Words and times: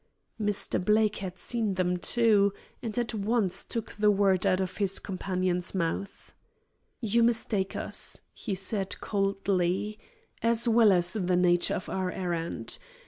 Mr. 0.41 0.83
Blake 0.83 1.17
had 1.17 1.37
seen 1.37 1.75
them, 1.75 1.95
too, 1.95 2.51
and 2.81 2.97
at 2.97 3.13
once 3.13 3.63
took 3.63 3.91
the 3.93 4.09
word 4.09 4.47
out 4.47 4.59
of 4.59 4.77
his 4.77 4.97
companion's 4.97 5.75
mouth. 5.75 6.33
"You 7.01 7.21
mistake 7.21 7.75
us," 7.75 8.21
he 8.33 8.55
said 8.55 8.99
coldly, 8.99 9.99
"as 10.41 10.67
well 10.67 10.91
as 10.91 11.13
the 11.13 11.37
nature 11.37 11.75
of 11.75 11.87
our 11.87 12.09
errand. 12.11 12.79